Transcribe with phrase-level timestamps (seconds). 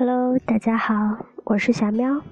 [0.00, 2.22] Hello，大家好，我是小喵。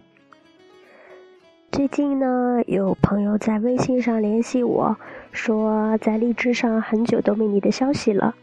[1.70, 4.97] 最近呢，有朋友在微信上联系我，
[5.33, 8.34] 说在荔枝上很久都没你的消息了，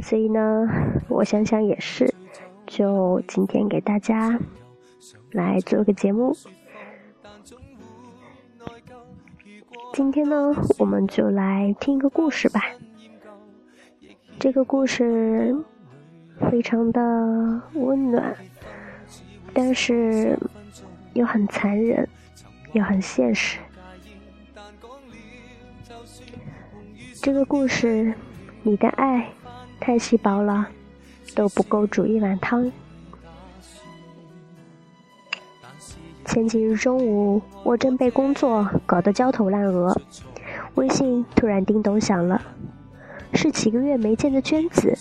[0.00, 0.66] 所以呢，
[1.10, 2.14] 我想想也是，
[2.66, 4.40] 就今天给大家
[5.32, 6.34] 来做个节目。
[9.92, 12.62] 今天呢，我们就来听一个故事吧。
[14.38, 15.54] 这个故事。
[16.50, 17.00] 非常的
[17.74, 18.36] 温暖，
[19.52, 20.38] 但是
[21.14, 22.08] 又很残忍，
[22.72, 23.58] 又很现实。
[27.22, 28.14] 这个故事，
[28.62, 29.28] 你的爱
[29.80, 30.68] 太稀薄了，
[31.34, 32.70] 都不够煮一碗汤。
[36.24, 39.98] 前几日中午，我正被工作搞得焦头烂额，
[40.74, 42.42] 微信突然叮咚响了，
[43.32, 44.96] 是几个月没见的娟子。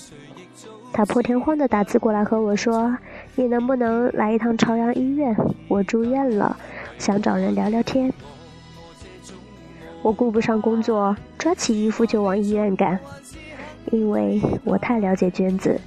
[0.95, 2.97] 他破天荒的打字过来和我说
[3.35, 5.35] ：“你能不能来一趟朝阳医院？
[5.67, 6.55] 我住院了，
[6.97, 8.13] 想找人聊聊天。”
[10.01, 12.97] 我顾不上工作，抓起衣服就往医院赶，
[13.91, 15.77] 因为我太了解娟子，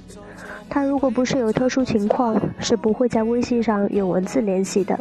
[0.69, 4.99] 她如果不是有特殊情况，是不会在微信上用文字联系的。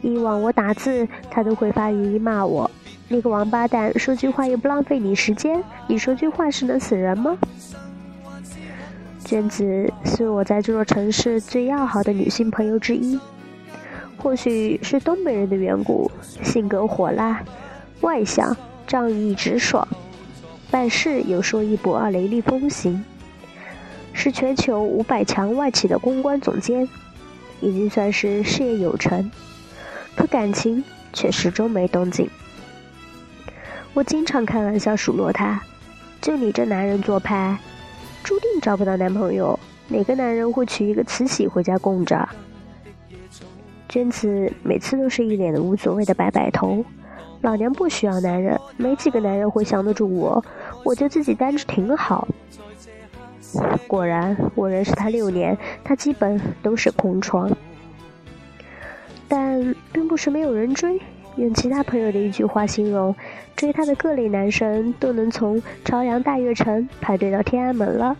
[0.00, 2.70] 以往我打字，她都会发语音骂我
[3.10, 7.36] ：“那个王八蛋，说句话又不浪费你时间，你说句话是能死人吗？”
[9.26, 13.18] 娟子是我在这座城市最要好的女性朋友之一，
[14.16, 16.08] 或许是东北人的缘故，
[16.44, 17.42] 性格火辣、
[18.02, 19.86] 外向、仗义直爽，
[20.70, 23.04] 办事有说一不二、雷厉风行，
[24.12, 26.88] 是全球五百强外企的公关总监，
[27.60, 29.28] 已经算是事业有成，
[30.14, 32.30] 可感情却始终没动静。
[33.92, 35.60] 我经常开玩笑数落他
[36.22, 37.58] ：“就你这男人做派。”
[38.26, 42.28] 注定找不到男朋友，哪个男人会娶一个慈禧回家供着？
[43.88, 46.84] 娟子每次都是一脸的无所谓的摆摆头，
[47.42, 50.44] 老娘不需要男人，没几个男人会降得住我，
[50.82, 52.26] 我就自己单着挺好。
[53.86, 57.48] 果然，我认识他六年，他基本都是空窗，
[59.28, 61.00] 但并不是没有人追。
[61.36, 63.14] 用其他朋友的一句话形容，
[63.54, 68.16] 追她的各类男神都能从朝阳大悦城排队到天安门了。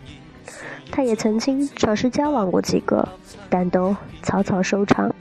[0.91, 3.07] 她也曾经尝试交往过几个，
[3.49, 5.13] 但都草草收场。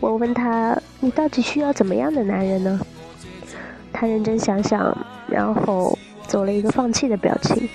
[0.00, 2.80] 我问她：“你到底需要怎么样的男人呢？”
[3.92, 4.96] 她认真想想，
[5.28, 7.68] 然后做了一个放弃的表情。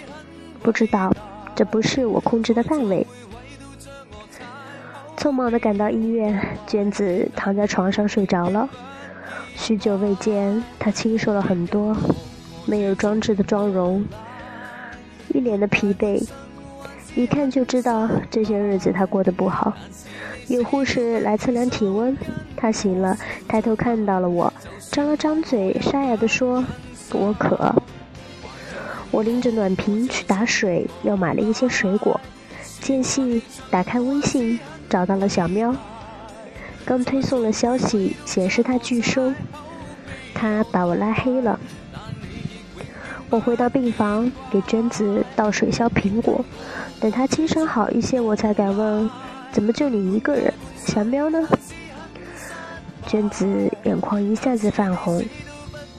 [0.63, 1.11] 不知道，
[1.55, 3.05] 这不是我控制的范围。
[5.17, 8.69] 匆忙的赶到医院，娟子躺在床上睡着了。
[9.61, 11.95] 许久未见，他清瘦了很多，
[12.66, 14.03] 没有装置的妆容，
[15.35, 16.27] 一脸的疲惫，
[17.13, 19.72] 一看就知道这些日子他过得不好。
[20.47, 22.17] 有护士来测量体温，
[22.57, 23.16] 他醒了，
[23.47, 24.51] 抬头看到了我，
[24.91, 26.66] 张了张嘴，沙哑地说
[27.13, 27.75] ：“我渴。”
[29.11, 32.19] 我拎着暖瓶去打水，又买了一些水果。
[32.79, 33.39] 间隙
[33.69, 35.75] 打开微信，找到了小喵。
[36.85, 39.33] 刚推送了消息，显示他拒收，
[40.33, 41.59] 他把我拉黑了。
[43.29, 46.43] 我回到病房，给娟子倒水削苹果，
[46.99, 49.09] 等他精神好一些，我才敢问：
[49.51, 50.53] 怎么就你一个人？
[50.85, 51.47] 小喵呢？
[53.07, 55.23] 娟子眼眶一下子泛红，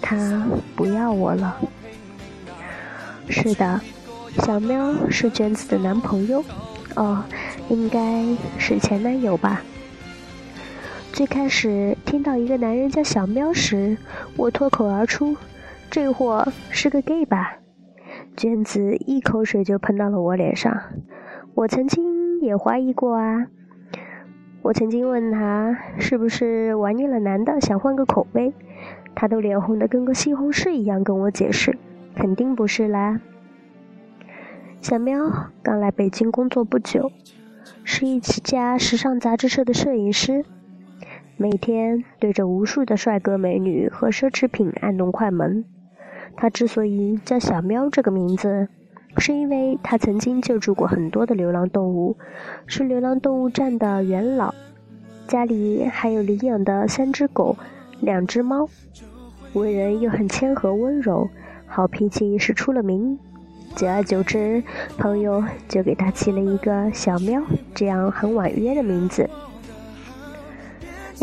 [0.00, 0.44] 他
[0.76, 1.56] 不要我了。
[3.28, 3.81] 是的，
[4.38, 6.44] 小喵是娟子的男朋友，
[6.97, 7.22] 哦，
[7.69, 8.26] 应该
[8.59, 9.62] 是前男友吧。
[11.12, 13.99] 最开始听到一个男人叫小喵时，
[14.34, 15.37] 我脱口而出
[15.91, 17.59] ：“这货是个 gay 吧？”
[18.34, 20.75] 娟子一口水就喷到了我脸上。
[21.55, 23.47] 我曾经也怀疑过啊。
[24.62, 28.55] 我曾经问他是不是玩腻了男的，想换个口味，
[29.15, 31.79] 他都脸红的跟个西红柿一样跟我解释
[32.17, 33.21] ：“肯定不是啦。”
[34.81, 37.12] 小喵刚来北京工作不久，
[37.85, 40.47] 是一家时尚杂志社的摄影师。
[41.37, 45.64] 每天对着无数的帅哥美女和奢侈品按动快门。
[46.37, 48.69] 他之所以叫小喵这个名字，
[49.19, 52.17] 是因为他曾经救助过很多的流浪动物，
[52.67, 54.55] 是流浪动物站的元老，
[55.26, 57.56] 家里还有领养的三只狗、
[58.00, 58.69] 两只猫，
[59.52, 61.28] 为人又很谦和温柔，
[61.67, 63.19] 好脾气是出了名。
[63.75, 64.62] 久而久之，
[64.96, 67.43] 朋友就给他起了一个小喵，
[67.75, 69.28] 这样很婉约的名字。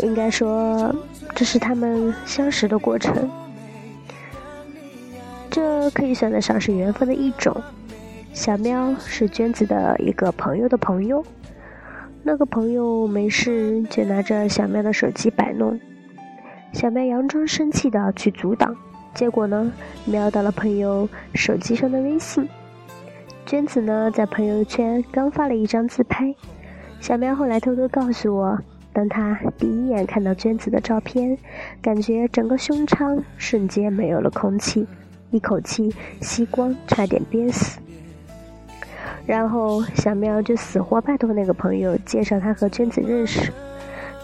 [0.02, 0.94] 应该说，
[1.34, 3.28] 这是他们相识的过程。
[5.50, 7.54] 这可以算得上是缘分的一种。
[8.32, 11.24] 小喵是娟子的一个朋友的朋友，
[12.22, 15.78] 那个朋友没事就拿着小喵的手机摆弄，
[16.72, 18.76] 小喵佯装生气的去阻挡，
[19.12, 19.72] 结果呢，
[20.04, 22.48] 瞄到了朋友手机上的微信。
[23.44, 26.32] 娟子呢，在朋友圈刚发了一张自拍，
[27.00, 28.56] 小喵后来偷偷告诉我，
[29.00, 31.38] 当他第一眼看到娟子的照片，
[31.80, 34.86] 感觉整个胸腔瞬间没有了空气，
[35.30, 37.80] 一口气吸光，差点憋死。
[39.24, 43.50] 然后小喵就死活拜托那个朋友介绍他和娟子认识，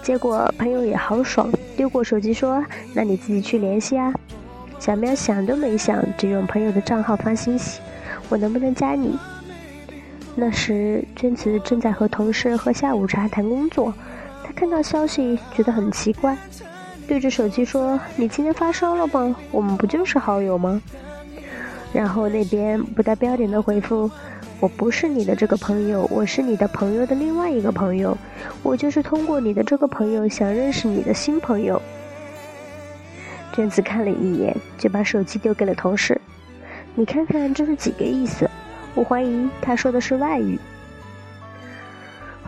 [0.02, 2.62] 结果朋友也好爽，丢过手机说
[2.93, 4.12] ：“那你自己去联系啊。”
[4.78, 7.81] 小喵想都没想，就用朋友的账号发信息
[8.28, 9.19] ：“我能不能加你？”
[10.37, 13.94] 那时娟子正在和同事喝下午茶谈工作，
[14.56, 16.34] 看到消息觉得很奇怪，
[17.06, 19.36] 对着手机说：“你今天发烧了吗？
[19.50, 20.80] 我们不就是好友吗？”
[21.92, 24.10] 然后那边不带标点的回复。
[24.58, 28.16] 我不是你的这个朋友，我是你的朋友的另外一个朋友。
[28.62, 31.80] 我就是通过你的这个朋友想认识你的新朋友。
[33.52, 36.18] 娟子看了一眼，就把手机丢给了同事。
[36.94, 38.48] 你看看这是几个意思？
[38.94, 40.58] 我怀疑他说的是外语。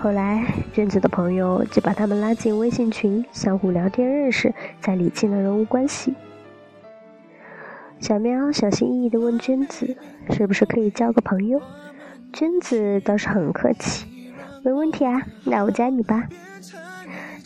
[0.00, 6.14] 后来，娟子的朋友就把他们拉进微信群，相互聊天认识，才理清了人物关系。
[7.98, 9.96] 小喵小心翼翼地问娟子
[10.30, 11.60] ：“是不是可以交个朋友？”
[12.32, 14.06] 娟子倒是很客气，
[14.62, 16.28] 没问题啊，那我加你吧。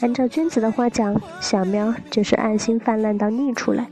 [0.03, 3.87] 按照娟子的话讲，小喵就是爱心泛滥到溢出来，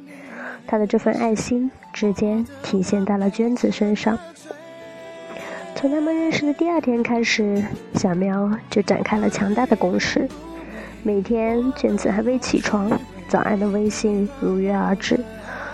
[0.66, 4.18] 他的这份爱心直接体现在了娟子身上。
[5.80, 10.28] 从他们认识的第二天开始，小喵就展开了强大的攻势。
[11.02, 12.90] 每天卷子还未起床，
[13.28, 15.18] 早安的微信如约而至。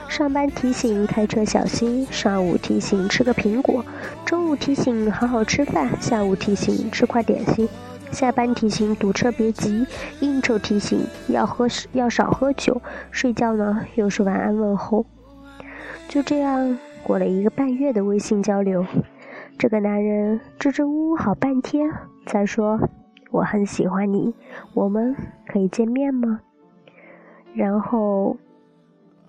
[0.08, 3.85] 上班提醒开车小心，上午提醒吃个苹果，
[4.25, 7.69] 中午提醒好好吃饭，下午提醒吃块点心，
[8.12, 9.85] 下班提醒堵车别急，
[10.20, 12.81] 应酬提醒要喝要少喝酒，
[13.11, 15.05] 睡觉呢又是晚安问候。
[16.08, 18.87] 就这样过了一个半月的微信交流，
[19.58, 21.91] 这个男人支支吾吾好半天，
[22.26, 22.88] 才说
[23.31, 24.35] 我很喜欢你，
[24.75, 25.17] 我们
[25.47, 26.41] 可以见面吗？
[27.55, 28.37] 然后。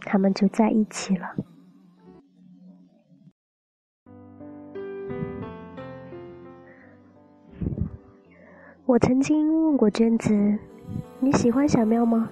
[0.09, 1.35] 他们就在一起了。
[8.85, 10.57] 我曾经问过娟子
[11.19, 12.29] ：“你喜欢小喵吗？”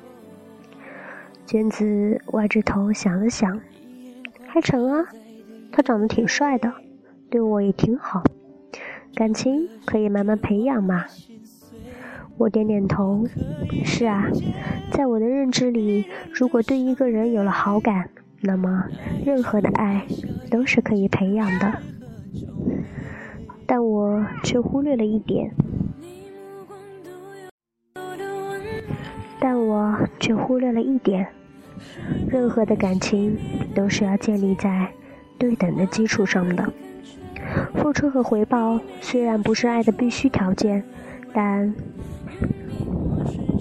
[1.45, 3.59] 娟子歪着头想了想
[4.47, 5.05] ：“还成啊，
[5.73, 6.71] 他长得挺帅的，
[7.35, 8.23] 对我也挺好，
[9.13, 11.03] 感情可以慢慢培养嘛。”
[12.39, 13.27] 我点点头，
[13.83, 14.31] 是啊，
[14.89, 18.09] 在我的认知里，如果对一个人有了好感，
[18.39, 18.85] 那么
[19.25, 20.07] 任何的爱
[20.49, 21.73] 都是可以培养的。
[23.65, 25.51] 但我却忽略了一点，
[29.41, 31.27] 但我却忽略了一点，
[32.29, 33.37] 任何的感情
[33.75, 34.89] 都是要建立在
[35.37, 36.71] 对等的基础上的。
[37.75, 40.83] 付出和回报虽然不是爱的必须条件，
[41.33, 41.73] 但。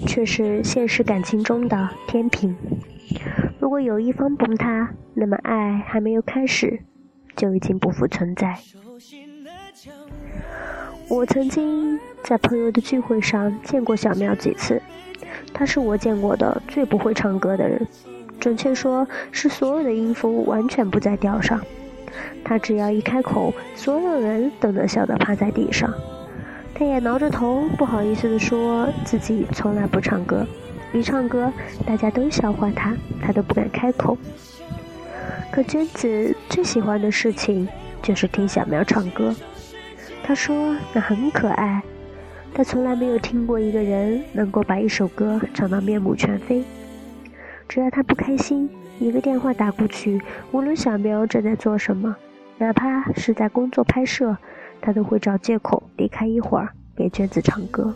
[0.07, 2.55] 却是现实感情中的天平。
[3.59, 6.79] 如果有一方崩塌，那么爱还没有开始，
[7.35, 8.55] 就已经不复存在。
[11.09, 14.81] 我曾经在朋友的聚会上见过小喵几次，
[15.53, 17.87] 他是我见过的最不会唱歌的人，
[18.39, 21.59] 准确说是所有的音符完全不在调上。
[22.43, 25.93] 他只要一开口，所有人都能笑得趴在地上。
[26.73, 30.45] 他也挠着头，不好意思地说自己从来不唱歌，
[30.93, 31.51] 一唱歌
[31.85, 34.17] 大家都笑话他，他都不敢开口。
[35.51, 37.67] 可娟子最喜欢的事情
[38.01, 39.33] 就是听小苗唱歌，
[40.23, 41.81] 他说那很可爱。
[42.53, 46.63] 他从来没有听过一个人能够把一首歌唱到面目全非。
[47.67, 48.69] 只要他不开心，
[48.99, 52.15] 一个电话打过去，无论小苗正在做什么，
[52.57, 54.37] 哪怕是在工作拍摄。
[54.81, 57.91] 他都会找借口离开一会儿，给娟子唱歌。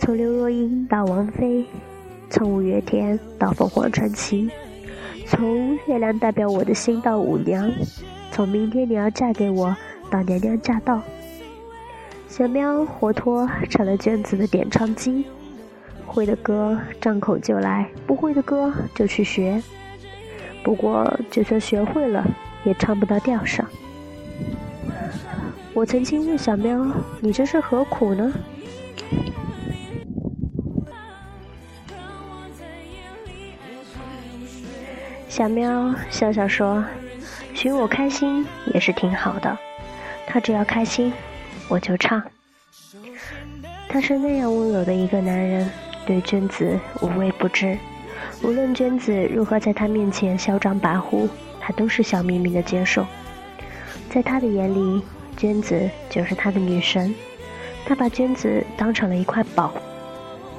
[0.00, 1.66] 从刘若英到王菲，
[2.30, 4.48] 从五月天到凤凰传奇，
[5.26, 7.70] 从月亮代表我的心到舞娘，
[8.30, 9.76] 从明天你要嫁给我
[10.08, 11.02] 到娘娘驾到。
[12.26, 15.26] 小喵活脱成了娟子的点唱机，
[16.14, 19.60] 会的歌张口就来，不会的歌就去学。
[20.62, 22.24] 不过就算学会了，
[22.62, 23.68] 也唱不到调上。
[25.72, 26.86] 我曾经问小喵
[27.18, 28.32] ：“你这是何苦呢？”
[35.28, 36.84] 小喵笑笑说
[37.54, 39.58] ：“寻我开心也是挺好的，
[40.28, 41.12] 他只要开心，
[41.68, 42.22] 我就唱。”
[43.90, 45.68] 他是那样温柔的一个男人，
[46.06, 47.78] 对娟子无微不至。
[48.42, 51.28] 无论娟子如何在他面前嚣张跋扈，
[51.60, 53.06] 他都是笑眯眯的接受。
[54.10, 55.02] 在他的眼里，
[55.36, 57.14] 娟子就是他的女神，
[57.84, 59.72] 他把娟子当成了一块宝。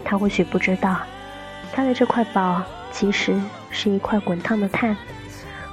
[0.03, 0.97] 他或许不知道，
[1.71, 2.61] 他的这块宝
[2.91, 3.39] 其实
[3.71, 4.95] 是一块滚烫的炭，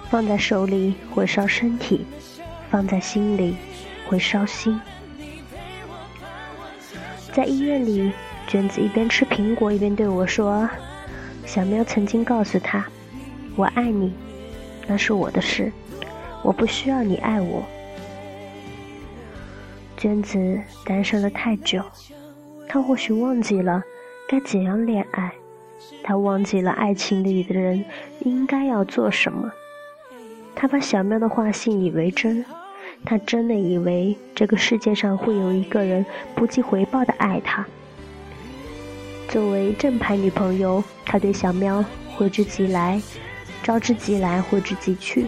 [0.09, 2.07] 放在手里会烧身体，
[2.71, 3.57] 放在心里
[4.07, 4.81] 会烧心。
[7.33, 8.12] 在医院里，
[8.53, 10.69] 娟子一边吃苹果一边对我说
[11.47, 12.87] ：“小喵曾经告诉他，
[13.57, 14.13] 我爱你，
[14.87, 15.73] 那是我的事，
[16.43, 17.65] 我不需要你爱我。”
[19.97, 21.83] 娟子单身了太久，
[22.69, 23.83] 她或许忘记了
[24.29, 25.33] 该怎样恋爱，
[26.03, 27.83] 她忘记了爱情里的人
[28.21, 29.51] 应该要做什么。
[30.55, 32.45] 她把小喵的话信以为真。
[33.05, 36.05] 他真的以为这个世界上会有一个人
[36.37, 37.67] 不计回报的爱他。
[39.33, 41.83] 作为正牌女朋友，他对小喵
[42.15, 43.01] 挥之即来，
[43.62, 45.27] 招之即来，挥之即去，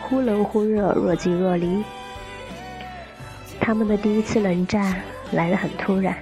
[0.00, 1.82] 忽冷忽热，若即若离。
[3.58, 5.02] 他们的第一次冷战
[5.32, 6.16] 来得很突然，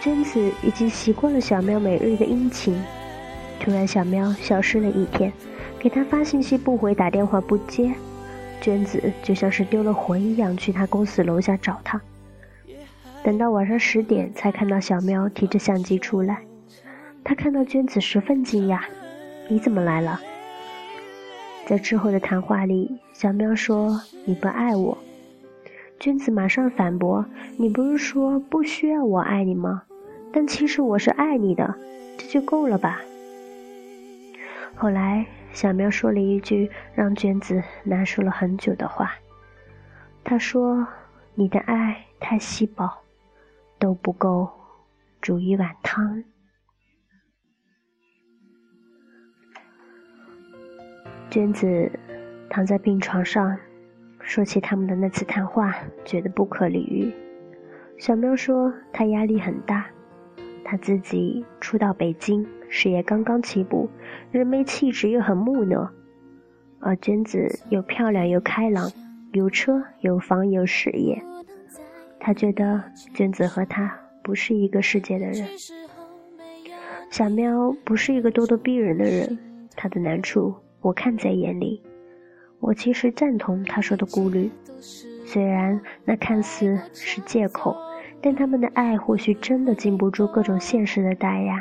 [0.00, 2.76] 娟子已经习惯了小喵每日的殷勤，
[3.60, 5.32] 突然小喵消失了一天，
[5.78, 7.94] 给他发信息不回，打电话不接。
[8.60, 12.00] 娟子就像是丢了魂一样，去他公司楼下找他。
[13.22, 16.42] 等到晚上十点，才看到小喵提着相机出来。
[17.24, 18.80] 他看到娟子，十分惊讶
[19.48, 20.20] ：“你怎么来了？”
[21.66, 24.98] 在之后的谈话里，小喵说：“你不爱我。”
[26.00, 27.24] 娟子马上反驳
[27.56, 29.82] ：“你不是说不需要我爱你吗？
[30.32, 31.76] 但其实我是爱你的，
[32.18, 33.00] 这就够了吧？”
[34.74, 35.26] 后来。
[35.54, 39.12] 小喵说了一句让娟子难受了很久的话。
[40.24, 40.86] 他说
[41.36, 42.90] ：“你的爱太稀薄，
[43.82, 44.48] 都不够
[45.20, 46.22] 煮一碗汤。”
[51.28, 51.90] 娟子
[52.48, 53.58] 躺在病床上，
[54.20, 55.74] 说起他们的那次谈话，
[56.04, 57.12] 觉得不可理喻。
[57.98, 59.90] 小喵说：“他压力很大。”
[60.64, 63.90] 他自己初到北京，事业刚刚起步，
[64.30, 65.90] 人没气质又很木讷，
[66.78, 68.92] 而娟子又漂亮又开朗，
[69.32, 71.20] 有车有房有事业。
[72.24, 72.80] 他觉得
[73.12, 75.44] 娟子和他不是一个世界的人。
[77.10, 79.36] 小喵不是一个咄咄逼人的人，
[79.76, 81.82] 他的难处我看在眼里。
[82.60, 84.48] 我其实赞同他说的顾虑，
[85.26, 87.76] 虽然那看似是借口。
[88.24, 91.60] 但他们的爱或许真的经不住各种现实的打压。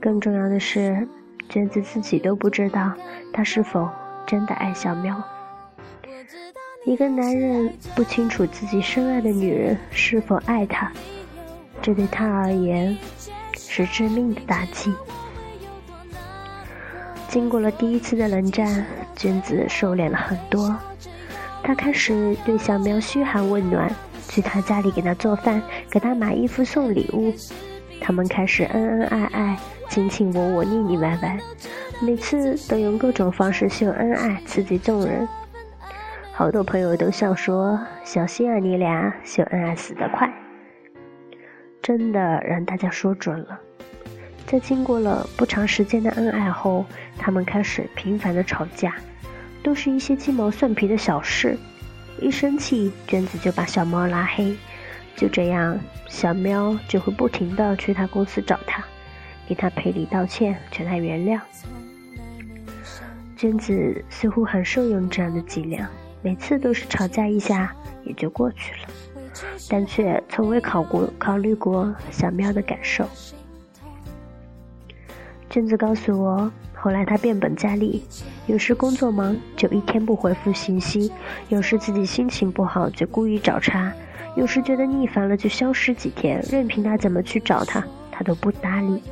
[0.00, 1.06] 更重要的是，
[1.46, 2.94] 娟子自己都不知道
[3.34, 3.86] 他是否
[4.26, 5.22] 真的爱小喵。
[6.86, 10.90] 一个男人不清楚自己深爱的女人是否爱他，
[11.82, 12.96] 这对他而言
[13.58, 14.94] 是致命的打击。
[17.28, 20.76] 经过了第一次的冷战，娟子收敛了很多，
[21.60, 23.92] 她开始对小喵嘘寒问暖。
[24.28, 27.32] 去他家里给他做饭，给他买衣服送礼物，
[28.00, 31.38] 他们开始恩恩爱爱，卿卿我我，腻腻歪歪，
[32.00, 35.26] 每次都用各种方式秀恩爱，刺激众人。
[36.38, 40.30] 好多朋友都笑说：“小心啊，你俩秀恩爱死得快。”
[41.80, 43.58] 真的让大家说准了。
[44.46, 46.84] 在经过了不长时间的恩爱后，
[47.16, 48.96] 他们开始频繁的吵架，
[49.62, 51.56] 都是一些鸡毛蒜皮的小事。
[52.20, 54.54] 一生气，娟子就把小猫拉黑，
[55.16, 58.84] 就这样，小喵就会不停的去他公司找他，
[59.48, 61.40] 给他赔礼道歉，求他原谅。
[63.38, 65.88] 娟子似乎很受用这样的伎俩，
[66.22, 68.88] 每次都是吵架一下也就过去了，
[69.68, 73.08] 但却从未考过考虑过小喵的感受。
[75.50, 76.50] 娟子告诉我。
[76.78, 78.04] 后来他变本加厉，
[78.46, 81.10] 有时工作忙就一天不回复信息，
[81.48, 83.92] 有时自己心情不好就故意找茬，
[84.36, 87.82] 有时觉得腻烦了就消失几天，任凭他怎么去找他，
[88.12, 89.02] 他都不搭理。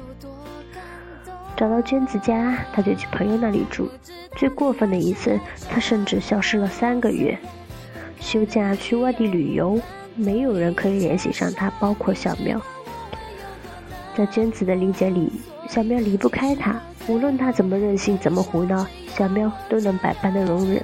[1.57, 3.89] 找到娟子家，他就去朋友那里住。
[4.37, 5.39] 最过分的一次，
[5.71, 7.39] 他甚至消失了三个月，
[8.21, 9.81] 休假去外地旅游，
[10.17, 12.61] 没有人可以联系上他，包括小喵。
[14.17, 15.31] 在娟子的理解里，
[15.69, 16.81] 小喵离不开他。
[17.07, 20.83] 无论他怎么任性，怎么胡闹，小喵都能百般的容忍。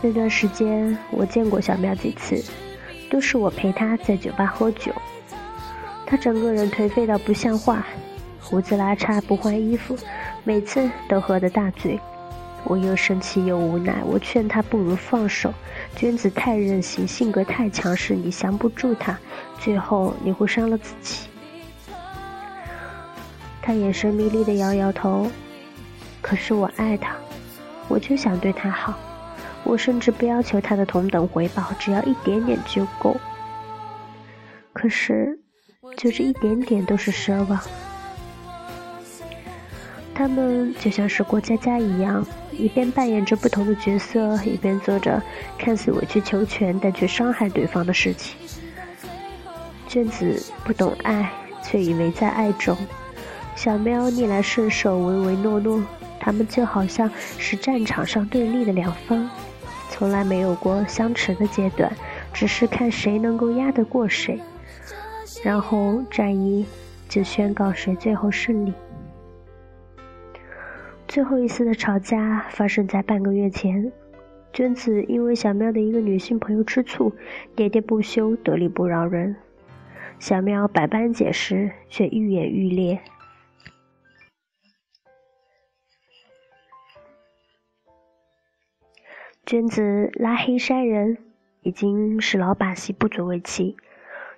[0.00, 2.42] 那段时间，我见过小喵几次，
[3.10, 4.92] 都是我陪他在酒吧喝酒。
[6.06, 7.86] 他整个人颓废到不像话，
[8.44, 9.96] 胡子拉碴，不换衣服，
[10.44, 11.98] 每次都喝得大醉。
[12.64, 15.52] 我又生气又无奈，我劝他不如放手。
[15.96, 19.18] 娟子太任性，性格太强势，你降不住他，
[19.58, 21.26] 最后你会伤了自己。
[23.62, 25.26] 他眼神迷离的摇摇头。
[26.20, 27.16] 可是我爱他，
[27.88, 28.94] 我就想对他好，
[29.62, 33.16] 我甚至不要求他的同等回报，只要一点点就够。
[34.74, 35.38] 可是，
[35.96, 37.58] 就这一点点都是奢望。
[40.14, 45.20] 他们就像是过家家一样，一边扮演着不同的角色，一边做着
[45.58, 48.36] 看似委曲求全但却伤害对方的事情。
[49.88, 51.30] 娟子不懂爱，
[51.62, 52.76] 却以为在爱中；
[53.56, 55.82] 小喵逆来顺受，唯唯诺诺。
[56.20, 59.28] 他们就好像是战场上对立的两方，
[59.90, 61.92] 从来没有过相持的阶段，
[62.32, 64.40] 只是看谁能够压得过谁，
[65.42, 66.64] 然后战役
[67.10, 68.72] 就宣告谁最后胜利。
[71.14, 73.92] 最后一次的吵架发生在半个月前，
[74.52, 77.12] 娟子因为小喵的一个女性朋友吃醋，
[77.54, 79.36] 喋喋不休，得理不饶人。
[80.18, 83.00] 小喵百般解释，却愈演愈烈。
[89.46, 91.18] 娟子拉黑删人
[91.62, 93.76] 已经是老把戏，不足为奇。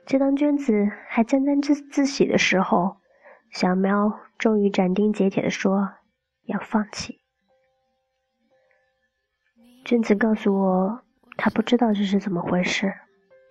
[0.04, 2.99] 就当娟子还沾沾自自喜的时候，
[3.50, 5.88] 小喵终于斩钉截铁地说。
[6.47, 7.21] 要放弃。
[9.85, 11.03] 娟子告诉我，
[11.37, 12.93] 他不知道这是怎么回事。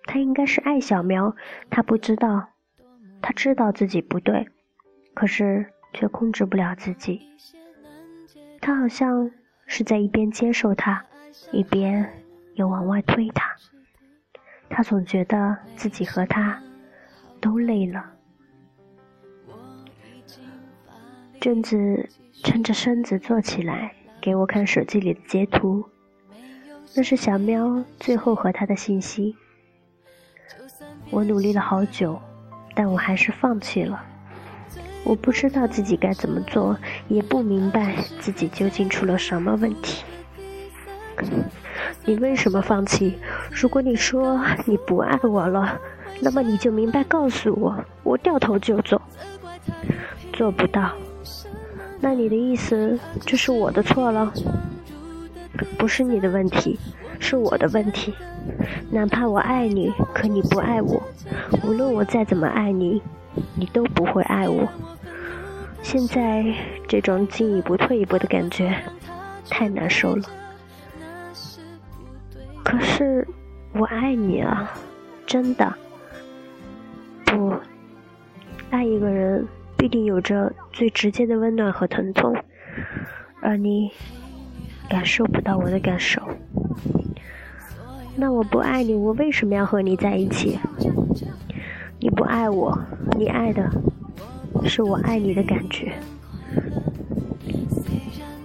[0.04, 1.34] 他应该是爱小苗，
[1.70, 2.50] 他不知道，
[3.22, 4.46] 他知道自己不对，
[5.14, 7.26] 可是却控制不了自己。
[8.60, 9.30] 他好像
[9.66, 11.04] 是在一边接受他，
[11.52, 12.22] 一边
[12.54, 13.56] 又往外推他。
[14.68, 16.62] 他总觉得自己和他
[17.40, 18.12] 都累了。
[21.40, 22.08] 娟子。
[22.42, 25.84] 撑着身子坐起来，给我看手机里的截图。
[26.94, 29.36] 那是小喵最后和他的信息。
[31.10, 32.20] 我努力了好久，
[32.74, 34.02] 但我还是放弃了。
[35.04, 36.76] 我不知道自己该怎么做，
[37.08, 40.04] 也不明白自己究竟出了什么问题。
[42.04, 43.18] 你为什么放弃？
[43.50, 45.80] 如果你说你不爱我了，
[46.20, 49.00] 那么你就明白告诉我，我掉头就走。
[50.32, 50.92] 做不到。
[52.00, 54.32] 那你的意思就是我的错了？
[55.78, 56.78] 不是你的问题，
[57.18, 58.14] 是我的问题。
[58.90, 61.02] 哪怕我爱你，可你不爱我。
[61.64, 63.02] 无论我再怎么爱你，
[63.54, 64.68] 你都不会爱我。
[65.82, 66.44] 现在
[66.86, 68.76] 这种进一步退一步的感觉，
[69.48, 70.24] 太难受了。
[72.62, 73.26] 可是
[73.72, 74.72] 我爱你啊，
[75.26, 75.72] 真的。
[77.24, 77.54] 不，
[78.70, 79.46] 爱一个人。
[79.76, 82.34] 必定有着最直接的温暖和疼痛，
[83.40, 83.90] 而你
[84.88, 86.20] 感受不到我的感受。
[88.16, 90.58] 那我不爱你，我为什么要和你在一起？
[91.98, 92.78] 你不爱我，
[93.16, 93.70] 你爱的
[94.64, 95.92] 是我爱你的感觉。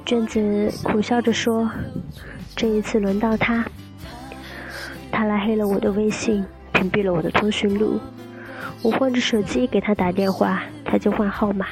[0.06, 1.70] 娟子苦笑着说
[2.54, 3.65] ：“这一次轮到他，
[5.10, 7.98] 他拉黑了我的微信，屏蔽了我的通讯录。
[8.82, 11.67] 我换着手机给他打电话。”他就换号码，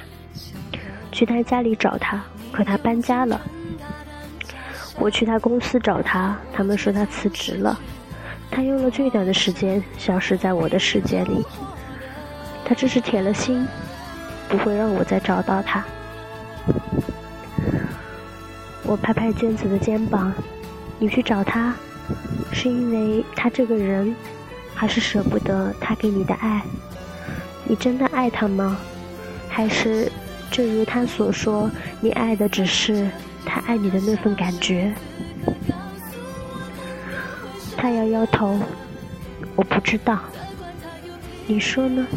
[1.11, 3.41] 去他家里找他，可他搬家了。
[4.97, 7.77] 我去他公司找他，他们说他辞职了。
[8.49, 11.45] 他用了最短的时间消失在我的世界里。
[12.63, 13.67] 他这是铁了心，
[14.47, 15.83] 不会让我再找到他。
[18.83, 20.31] 我拍拍娟子的肩膀，
[20.97, 21.75] 你去找他，
[22.53, 24.15] 是因为他这个人，
[24.73, 26.61] 还是舍不得他给你的爱？
[27.69, 28.79] 你真的爱他吗？
[29.47, 30.11] 还是，
[30.49, 31.69] 正如他所说，
[32.01, 33.07] 你爱的只是
[33.45, 34.91] 他爱你的那份感觉。
[37.77, 38.57] 他摇摇头，
[39.55, 40.17] 我不知道。
[41.45, 42.07] 你说呢？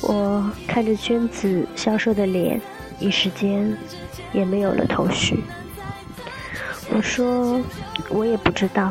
[0.00, 2.58] 我看着娟子消瘦的脸，
[2.98, 3.76] 一时间
[4.32, 5.44] 也没有了头绪。
[6.90, 7.60] 我说，
[8.08, 8.90] 我也不知道。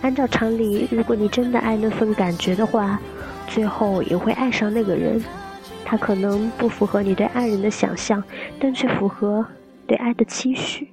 [0.00, 2.98] 按照常理，如果你真的爱那份感觉的话，
[3.48, 5.20] 最后也会爱上那个人。
[5.84, 8.22] 他可能不符合你对爱人的想象，
[8.60, 9.46] 但却符合
[9.86, 10.92] 对爱的期许。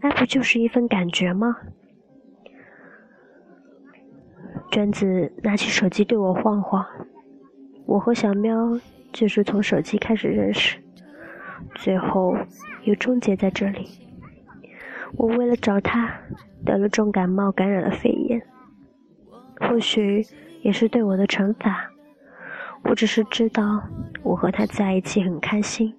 [0.00, 1.56] 爱不就是一份感觉吗？
[4.70, 6.84] 娟子拿起手机对我晃晃。
[7.86, 8.78] 我和小喵
[9.12, 10.76] 就是从手机开始认识，
[11.76, 12.36] 最后
[12.84, 13.88] 又终结在这里。
[15.16, 16.12] 我为了找他
[16.66, 18.42] 得了重感冒，感染了肺炎，
[19.58, 20.26] 或许
[20.66, 21.92] 也是对我的惩罚。
[22.82, 23.84] 我只是知道，
[24.24, 25.94] 我和他在一起很开心，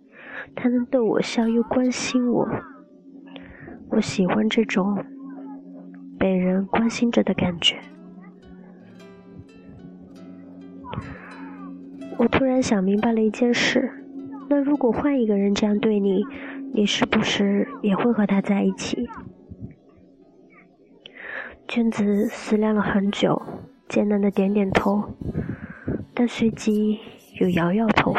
[0.57, 2.45] 他能逗我笑又关心我，
[3.91, 5.05] 我喜欢这种
[6.19, 7.79] 被人关心着的感觉。
[12.17, 13.89] 我突然想明白了一件事：
[14.49, 16.25] 那如果换一个人这样对你，
[16.73, 19.09] 你是不是也会和他在一起？
[21.69, 23.41] 娟子思量了很久，
[23.87, 25.13] 艰难的点点头，
[26.13, 26.99] 但随即
[27.39, 28.15] 又摇摇头。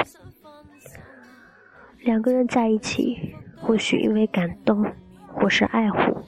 [2.02, 4.86] 两个人在一起，或许因为感动，
[5.26, 6.22] 或是爱护，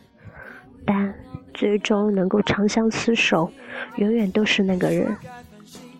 [0.85, 1.15] 但
[1.55, 3.51] 最终能够长相厮守，
[3.97, 5.17] 永远都是那个人。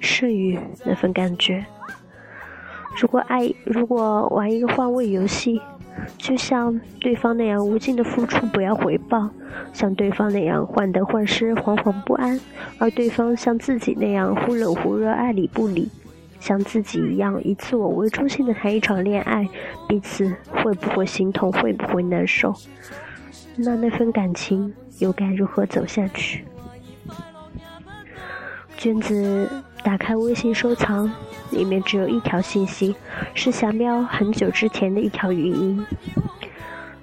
[0.01, 1.65] 剩余那份感觉。
[3.01, 5.61] 如果爱，如果玩一个换位游戏，
[6.19, 9.31] 就像对方那样无尽的付出不要回报，
[9.73, 12.39] 像对方那样患得患失惶惶不安，
[12.79, 15.91] 而对方像自己那样忽冷忽热爱理不理，
[16.39, 19.49] 像自己一样以自我为中心的谈一场恋爱，
[19.89, 22.55] 彼此会不会心痛，会不会难受？
[23.57, 26.45] 那那份感情又该如何走下去？
[28.77, 29.49] 娟子。
[29.83, 31.11] 打开微信收藏，
[31.51, 32.95] 里面只有一条信息，
[33.35, 35.85] 是小喵很久之前的一条语音。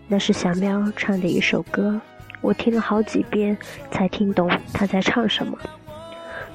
[0.07, 1.99] 那是小喵唱的一首歌，
[2.41, 3.57] 我听了好几遍
[3.91, 5.57] 才听懂他在唱什么。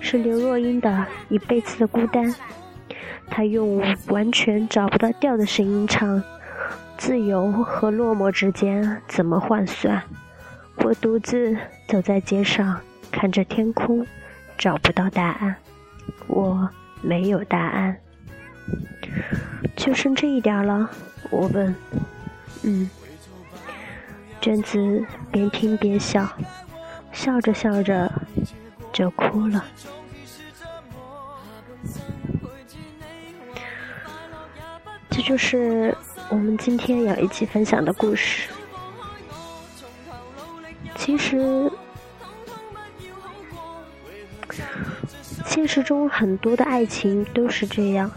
[0.01, 0.89] 是刘若英的
[1.29, 2.25] 《一辈子的孤单》，
[3.29, 6.23] 他用完全找不到调的声音唱
[6.99, 10.03] ：“自由和落寞之间怎么换算？
[10.79, 14.05] 我独自走在街上，看着天空，
[14.59, 15.55] 找不到答案。”
[16.27, 16.69] 我
[17.03, 18.01] 没有答案，
[19.77, 20.91] 就剩这一点了。
[21.31, 21.75] 我问
[22.63, 22.89] ：“嗯。”
[24.41, 26.29] 娟子边听边笑，
[27.13, 28.11] 笑着笑着
[28.93, 29.65] 就哭了。
[35.09, 35.97] 这就是
[36.29, 38.49] 我们今天要一起分享的故事。
[40.97, 41.71] 其实。
[45.47, 48.11] 现实中很多的爱情都是这样，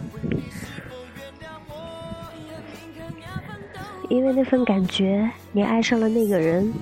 [4.10, 6.74] 因为那份感觉，你爱上了那个人，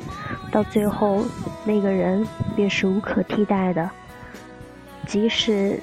[0.51, 1.25] 到最后，
[1.65, 2.25] 那个人
[2.55, 3.89] 便是无可替代的。
[5.07, 5.79] 即使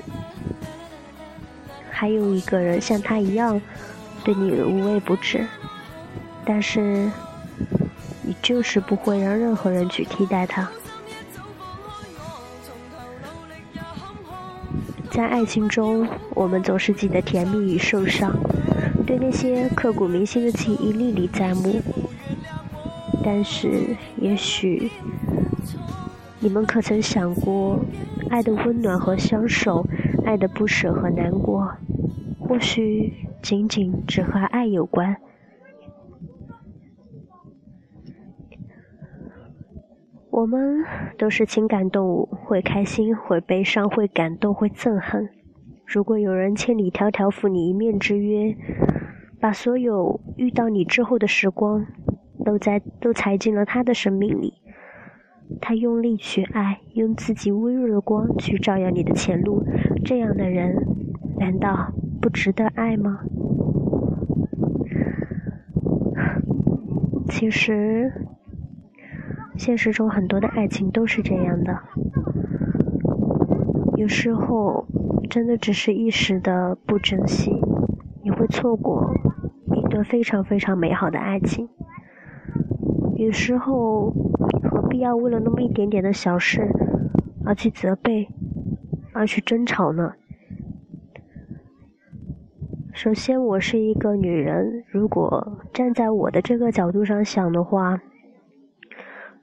[1.90, 3.60] 还有一个人像他一样
[4.24, 5.46] 对你无微不至，
[6.44, 7.10] 但是
[8.22, 10.68] 你就是不会让任何人去替代他。
[15.20, 18.34] 在爱情中，我们总是记得甜蜜与受伤，
[19.06, 21.78] 对那些刻骨铭心的记忆历历在目。
[23.22, 24.90] 但是，也许
[26.38, 27.78] 你们可曾想过，
[28.30, 29.86] 爱的温暖和相守，
[30.24, 31.70] 爱的不舍和难过，
[32.38, 35.14] 或许仅仅只和爱有关。
[40.30, 40.84] 我们
[41.18, 45.28] 都是情感动物，会开心，会悲伤，会感动，会憎恨。
[45.84, 48.56] 如果有人千里迢迢赴你一面之约，
[49.40, 51.84] 把所有遇到你之后的时光，
[52.44, 54.54] 都在都踩进了他的生命里，
[55.60, 59.64] 他用力去爱，用自己微弱的光去照耀你的前路，
[60.04, 60.76] 这样的人，
[61.38, 63.18] 难道不值得爱吗？
[67.28, 68.12] 其实。
[69.60, 71.80] 现实中很多的爱情都是这样的，
[73.94, 74.86] 有时候
[75.28, 77.52] 真的只是一时的不珍惜，
[78.22, 79.12] 你会错过
[79.76, 81.68] 一段非常非常美好的爱情。
[83.16, 84.14] 有时候
[84.62, 86.66] 何必要为了那么一点点的小事
[87.44, 88.30] 而去责备，
[89.12, 90.14] 而去争吵呢？
[92.94, 98.00] 首先，我是一个女人，如果站在我的这个角度上想的话。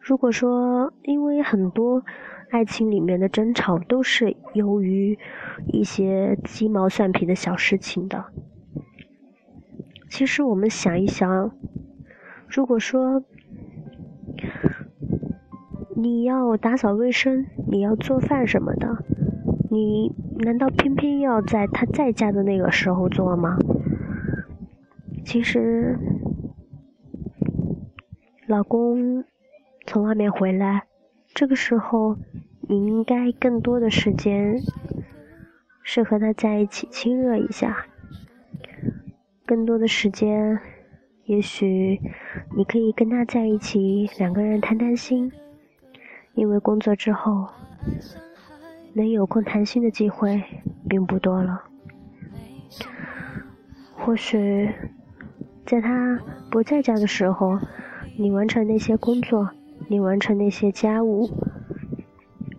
[0.08, 2.02] 如果说，因为很多
[2.50, 5.20] 爱情里面的争吵都是由于
[5.74, 8.24] 一些鸡毛蒜皮的小事情的，
[10.10, 11.52] 其实我们想一想，
[12.48, 13.22] 如果说
[15.94, 19.04] 你要打扫卫生，你要做饭什么的，
[19.70, 23.58] 你难道偏偏要在他在家的那个时候做吗？
[25.26, 26.00] 其实，
[28.48, 29.26] 老公。
[29.88, 30.84] 从外面回来，
[31.34, 32.18] 这个时候
[32.68, 34.60] 你应该更多的时间
[35.82, 37.86] 是和他在一起亲热一下，
[39.46, 40.60] 更多的时间，
[41.24, 42.02] 也许
[42.58, 45.32] 你可以跟他在一起，两个人谈谈心，
[46.34, 47.48] 因为工作之后
[48.94, 50.44] 能有空谈心的机会
[50.90, 51.64] 并不多了，
[53.96, 54.70] 或许
[55.66, 56.20] 在他
[56.52, 57.58] 不在家的时候，
[58.18, 59.50] 你完成那些工作，
[59.88, 61.30] 你完成那些家务。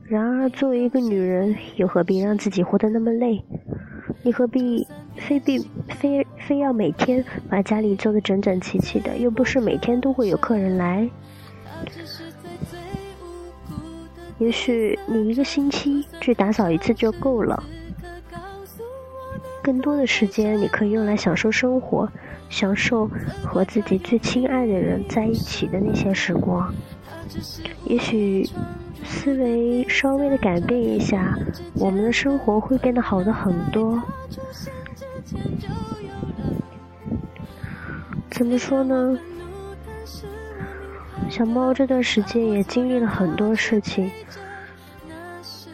[0.04, 3.44] 然而，作为一个女人，又何必让自己活得那么累？
[4.22, 4.86] 你何必
[5.16, 9.16] 非必非非要每天把家里做得整整齐齐的？
[9.18, 11.08] 又不是每天都会有客人来。
[14.38, 17.62] 也许你一个星期去打扫一次就够了。
[19.62, 22.08] 更多的时间，你可以用来享受生活。
[22.48, 23.10] 享受
[23.44, 26.72] 和自己最亲爱的人在一起的那些时光。
[27.84, 28.48] 也许
[29.04, 31.38] 思维稍微的改变一下，
[31.74, 34.02] 我们的生活会变得好的很多。
[38.30, 39.18] 怎么说呢？
[41.28, 44.10] 小猫这段时间也经历了很多事情，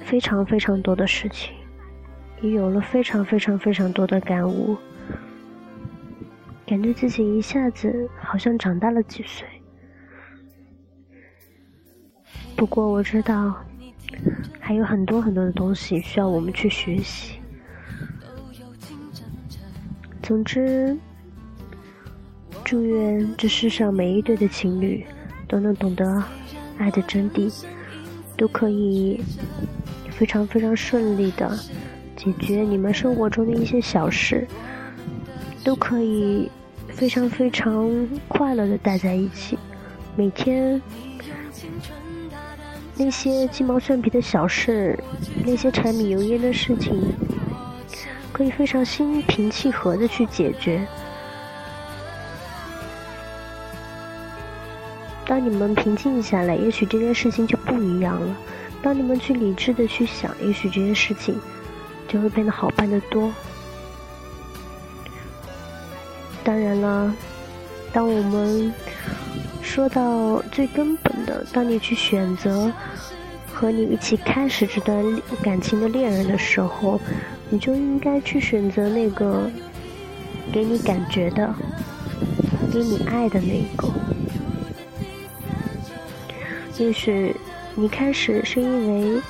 [0.05, 1.55] 非常非常多的事情，
[2.41, 4.77] 也有了非常非常非常多的感悟。
[6.67, 9.47] 感觉自己一下子好像长大了几岁。
[12.57, 13.55] 不过我知道，
[14.61, 17.35] 还有很多很多的东西需要我们去学习。
[20.23, 20.97] 总之，
[22.65, 25.05] 祝愿这世上每一对的情侣
[25.47, 26.23] 都能懂得
[26.79, 27.53] 爱的真谛，
[28.37, 29.21] 都可以
[30.11, 31.59] 非常非常顺利的
[32.17, 34.47] 解决你们生活中的一些小事。
[35.63, 36.51] 都可以
[36.89, 37.91] 非常非常
[38.29, 39.59] 快乐的待在一起，
[40.15, 40.79] 每天
[42.97, 44.99] 那些鸡毛蒜皮的小事，
[45.45, 47.13] 那些柴米油盐的事情，
[48.33, 50.87] 可以非常心平气和的去解决。
[55.27, 58.37] 当你们平静下来，也许这件事情就不一样了。
[58.83, 61.35] 当你们去理智的去想，也许这件事情
[62.07, 63.33] 就会变得好办得多。
[66.45, 67.13] 当然了，
[67.93, 68.73] 当我们
[69.63, 72.71] 说到最根本的，当你去选择
[73.53, 75.05] 和你一起开始这段
[75.43, 77.01] 感情的恋人的时候，
[77.51, 79.51] 你就应该去选择那个
[80.53, 81.53] 给你感觉的、
[82.73, 83.89] 给你爱的那个。
[86.79, 87.35] 也许
[87.75, 89.21] 你开始是因为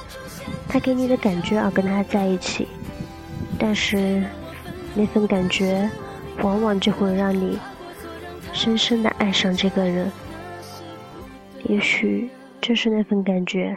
[0.69, 2.69] 他给你的感觉而跟他在一起，
[3.59, 4.23] 但是
[4.95, 5.91] 那份感觉。
[6.43, 7.57] 往往就会让你
[8.55, 10.11] 深深的爱上这个人。
[11.69, 13.77] 也许正是那份感觉，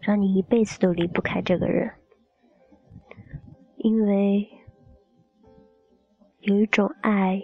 [0.00, 1.90] 让你一辈子都离不开这个人。
[3.78, 4.48] 因为
[6.40, 7.42] 有一种爱，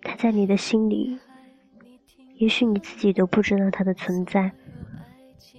[0.00, 1.18] 它在你的心里，
[2.36, 4.52] 也许你自己都不知道它的存在，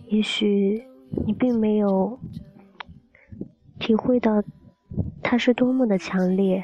[0.07, 0.87] 也许
[1.25, 2.19] 你并没有
[3.79, 4.43] 体会到
[5.21, 6.63] 它是多么的强烈。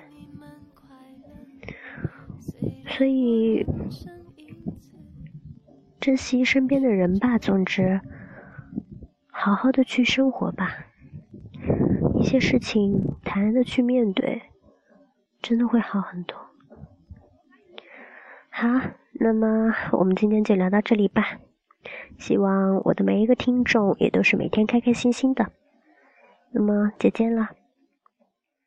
[2.91, 3.65] 所以，
[5.99, 7.37] 珍惜身边的人吧。
[7.39, 7.99] 总之，
[9.31, 10.85] 好好的去生活吧。
[12.19, 14.43] 一些事情坦然的去面对，
[15.41, 16.37] 真的会好很多。
[18.49, 18.67] 好，
[19.13, 21.39] 那么我们今天就聊到这里吧。
[22.19, 25.51] 希望我的每一个听众也都是每天开开心心的。
[26.51, 27.49] 那么，再见了。